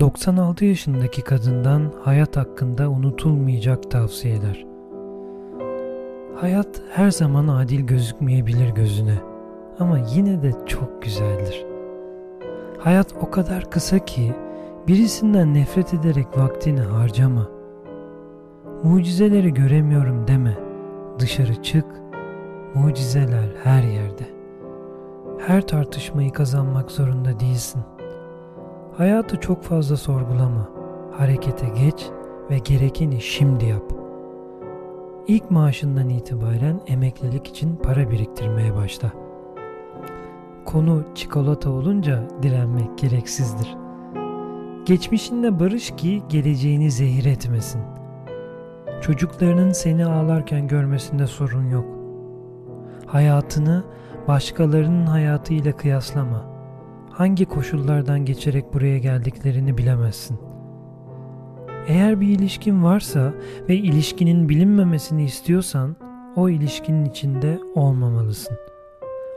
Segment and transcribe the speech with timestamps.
[0.00, 4.66] 96 yaşındaki kadından hayat hakkında unutulmayacak tavsiyeler.
[6.36, 9.18] Hayat her zaman adil gözükmeyebilir gözüne
[9.78, 11.66] ama yine de çok güzeldir.
[12.78, 14.34] Hayat o kadar kısa ki
[14.88, 17.48] birisinden nefret ederek vaktini harcama.
[18.82, 20.58] Mucizeleri göremiyorum deme.
[21.18, 21.86] Dışarı çık.
[22.74, 24.24] Mucizeler her yerde.
[25.46, 27.82] Her tartışmayı kazanmak zorunda değilsin.
[28.96, 30.68] Hayatı çok fazla sorgulama.
[31.12, 32.06] Harekete geç
[32.50, 33.92] ve gerekeni şimdi yap.
[35.26, 39.12] İlk maaşından itibaren emeklilik için para biriktirmeye başla.
[40.64, 43.76] Konu çikolata olunca direnmek gereksizdir.
[44.86, 47.80] Geçmişinle barış ki geleceğini zehir etmesin.
[49.00, 51.86] Çocuklarının seni ağlarken görmesinde sorun yok.
[53.06, 53.84] Hayatını
[54.28, 56.51] başkalarının hayatıyla kıyaslama.
[57.12, 60.38] Hangi koşullardan geçerek buraya geldiklerini bilemezsin.
[61.86, 63.32] Eğer bir ilişkin varsa
[63.68, 65.96] ve ilişkinin bilinmemesini istiyorsan
[66.36, 68.56] o ilişkinin içinde olmamalısın.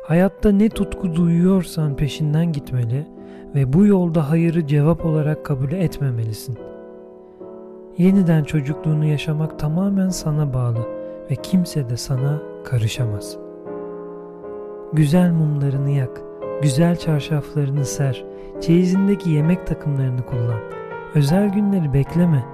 [0.07, 3.07] Hayatta ne tutku duyuyorsan peşinden gitmeli
[3.55, 6.57] ve bu yolda hayırı cevap olarak kabul etmemelisin.
[7.97, 10.87] Yeniden çocukluğunu yaşamak tamamen sana bağlı
[11.31, 13.37] ve kimse de sana karışamaz.
[14.93, 16.21] Güzel mumlarını yak,
[16.61, 18.23] güzel çarşaflarını ser,
[18.61, 20.59] çeyizindeki yemek takımlarını kullan.
[21.15, 22.45] Özel günleri bekleme.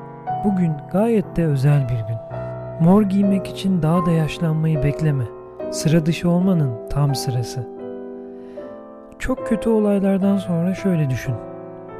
[0.46, 2.18] Bugün gayet de özel bir gün.
[2.82, 5.24] Mor giymek için daha da yaşlanmayı bekleme.
[5.72, 7.68] Sıra dışı olmanın tam sırası.
[9.20, 11.36] Çok kötü olaylardan sonra şöyle düşün.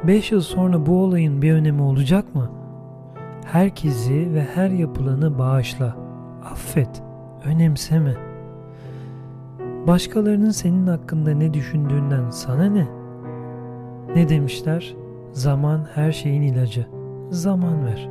[0.06, 2.50] 5 yıl sonra bu olayın bir önemi olacak mı?
[3.44, 5.96] Herkesi ve her yapılanı bağışla.
[6.52, 7.02] Affet,
[7.44, 8.31] önemseme.
[9.86, 12.88] Başkalarının senin hakkında ne düşündüğünden sana ne?
[14.14, 14.96] Ne demişler?
[15.32, 16.86] Zaman her şeyin ilacı.
[17.30, 18.08] Zaman ver.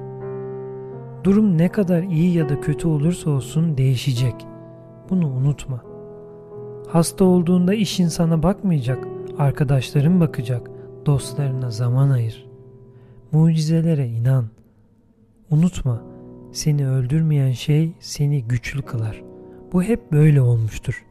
[1.24, 4.48] Durum ne kadar iyi ya da kötü olursa olsun değişecek.
[5.10, 5.84] Bunu unutma.
[6.88, 10.70] Hasta olduğunda işin sana bakmayacak, arkadaşların bakacak,
[11.06, 12.50] dostlarına zaman ayır.
[13.32, 14.46] Mucizelere inan.
[15.52, 16.02] Unutma,
[16.52, 19.24] seni öldürmeyen şey seni güçlü kılar.
[19.74, 21.06] Bu hep böyle olmuştur.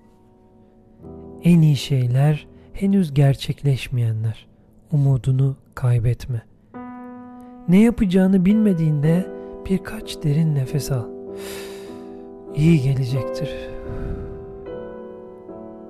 [1.44, 4.46] En iyi şeyler henüz gerçekleşmeyenler.
[4.92, 6.42] Umudunu kaybetme.
[7.68, 9.26] Ne yapacağını bilmediğinde
[9.70, 11.04] birkaç derin nefes al.
[12.54, 13.50] İyi gelecektir.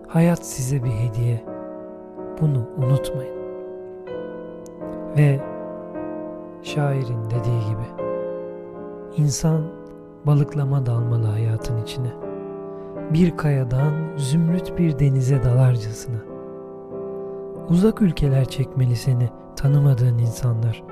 [0.08, 1.44] Hayat size bir hediye.
[2.40, 3.34] Bunu unutmayın.
[5.16, 5.40] Ve
[6.62, 8.04] şairin dediği gibi
[9.16, 9.62] insan
[10.26, 12.29] balıklama dalmalı hayatın içine.
[13.14, 16.16] Bir kayadan zümrüt bir denize dalarcasına.
[17.68, 20.82] Uzak ülkeler çekmeli seni tanımadığın insanlar.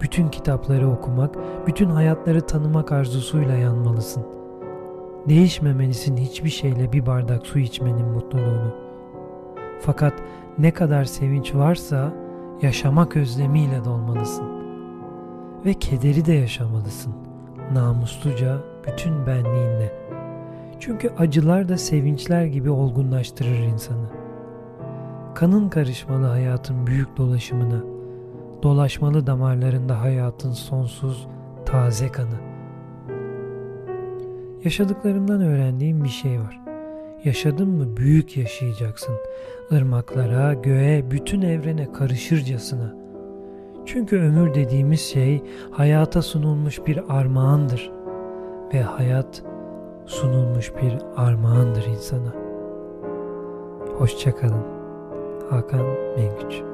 [0.00, 1.34] Bütün kitapları okumak,
[1.66, 4.26] bütün hayatları tanımak arzusuyla yanmalısın.
[5.28, 8.74] Değişmemelisin hiçbir şeyle bir bardak su içmenin mutluluğunu.
[9.80, 10.14] Fakat
[10.58, 12.12] ne kadar sevinç varsa
[12.62, 14.46] yaşamak özlemiyle dolmalısın.
[15.64, 17.14] Ve kederi de yaşamalısın.
[17.72, 19.92] Namusluca bütün benliğinle.
[20.80, 24.06] Çünkü acılar da sevinçler gibi olgunlaştırır insanı.
[25.34, 27.84] Kanın karışmalı hayatın büyük dolaşımına,
[28.62, 31.26] dolaşmalı damarlarında hayatın sonsuz,
[31.66, 32.54] taze kanı.
[34.64, 36.60] Yaşadıklarımdan öğrendiğim bir şey var.
[37.24, 39.14] Yaşadın mı büyük yaşayacaksın.
[39.70, 42.94] Irmaklara, göğe, bütün evrene karışırcasına.
[43.86, 47.90] Çünkü ömür dediğimiz şey hayata sunulmuş bir armağandır.
[48.74, 49.42] Ve hayat
[50.06, 52.34] sunulmuş bir armağandır insana.
[53.98, 54.74] Hoşçakalın.
[55.50, 56.73] Hakan Mengüç